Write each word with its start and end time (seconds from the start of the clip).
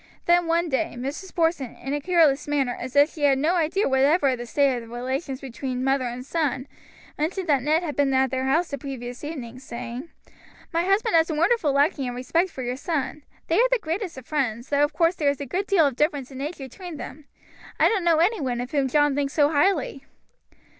Then 0.25 0.47
one 0.47 0.67
day 0.67 0.95
Mrs. 0.97 1.35
Porson, 1.35 1.75
in 1.75 1.93
a 1.93 2.01
careless 2.01 2.47
manner, 2.47 2.75
as 2.79 2.95
if 2.95 3.13
she 3.13 3.21
had 3.25 3.37
no 3.37 3.53
idea 3.53 3.87
whatever 3.87 4.29
of 4.29 4.39
the 4.39 4.47
state 4.47 4.77
of 4.77 4.81
the 4.81 4.87
relations 4.87 5.41
between 5.41 5.83
mother 5.83 6.05
and 6.05 6.25
son, 6.25 6.67
mentioned 7.19 7.47
that 7.47 7.61
Ned 7.61 7.83
had 7.83 7.95
been 7.95 8.11
at 8.11 8.31
their 8.31 8.45
house 8.47 8.69
the 8.69 8.79
previous 8.79 9.23
evening, 9.23 9.59
saying: 9.59 10.09
"My 10.73 10.85
husband 10.85 11.15
has 11.15 11.29
a 11.29 11.35
wonderful 11.35 11.71
liking 11.71 12.07
and 12.07 12.15
respect 12.15 12.49
for 12.49 12.63
your 12.63 12.77
son; 12.77 13.21
they 13.45 13.59
are 13.59 13.69
the 13.69 13.77
greatest 13.77 14.19
friends, 14.25 14.69
though 14.69 14.83
of 14.83 14.91
course 14.91 15.13
there 15.13 15.29
is 15.29 15.39
a 15.39 15.45
good 15.45 15.67
deal 15.67 15.85
of 15.85 15.95
difference 15.95 16.31
in 16.31 16.41
age 16.41 16.57
between 16.57 16.97
them. 16.97 17.25
I 17.79 17.87
don't 17.87 18.03
know 18.03 18.17
any 18.17 18.41
one 18.41 18.59
of 18.59 18.71
whom 18.71 18.87
John 18.87 19.13
thinks 19.13 19.33
so 19.35 19.49
highly." 19.51 20.03